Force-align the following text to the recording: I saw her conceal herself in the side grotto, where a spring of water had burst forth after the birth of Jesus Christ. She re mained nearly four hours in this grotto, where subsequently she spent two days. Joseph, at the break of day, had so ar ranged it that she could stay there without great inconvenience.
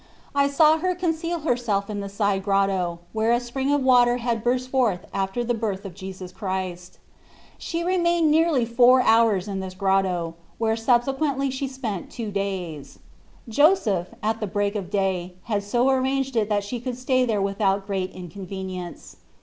I 0.33 0.47
saw 0.49 0.79
her 0.79 0.95
conceal 0.95 1.41
herself 1.41 1.87
in 1.87 1.99
the 1.99 2.09
side 2.09 2.41
grotto, 2.41 2.97
where 3.13 3.31
a 3.31 3.39
spring 3.39 3.71
of 3.71 3.83
water 3.83 4.17
had 4.17 4.43
burst 4.43 4.69
forth 4.71 5.05
after 5.13 5.43
the 5.43 5.53
birth 5.53 5.85
of 5.85 5.93
Jesus 5.93 6.31
Christ. 6.31 6.97
She 7.59 7.83
re 7.83 7.99
mained 7.99 8.23
nearly 8.23 8.65
four 8.65 9.01
hours 9.03 9.47
in 9.47 9.59
this 9.59 9.75
grotto, 9.75 10.33
where 10.57 10.75
subsequently 10.75 11.51
she 11.51 11.67
spent 11.67 12.09
two 12.09 12.31
days. 12.31 12.97
Joseph, 13.47 14.07
at 14.23 14.39
the 14.39 14.47
break 14.47 14.73
of 14.73 14.89
day, 14.89 15.35
had 15.43 15.61
so 15.61 15.87
ar 15.87 16.01
ranged 16.01 16.35
it 16.35 16.49
that 16.49 16.63
she 16.63 16.79
could 16.79 16.97
stay 16.97 17.23
there 17.23 17.39
without 17.39 17.85
great 17.85 18.09
inconvenience. 18.11 19.17